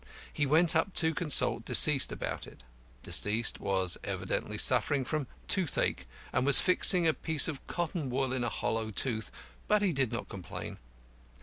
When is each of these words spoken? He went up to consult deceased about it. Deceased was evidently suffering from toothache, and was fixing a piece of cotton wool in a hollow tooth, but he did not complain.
He 0.33 0.47
went 0.47 0.75
up 0.75 0.95
to 0.95 1.13
consult 1.13 1.63
deceased 1.63 2.11
about 2.11 2.47
it. 2.47 2.63
Deceased 3.03 3.59
was 3.59 3.99
evidently 4.03 4.57
suffering 4.57 5.05
from 5.05 5.27
toothache, 5.47 6.07
and 6.33 6.43
was 6.43 6.59
fixing 6.59 7.07
a 7.07 7.13
piece 7.13 7.47
of 7.47 7.67
cotton 7.67 8.09
wool 8.09 8.33
in 8.33 8.43
a 8.43 8.49
hollow 8.49 8.89
tooth, 8.89 9.29
but 9.67 9.83
he 9.83 9.93
did 9.93 10.11
not 10.11 10.27
complain. 10.27 10.79